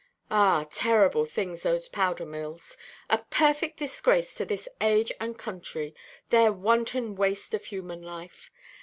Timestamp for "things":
1.27-1.61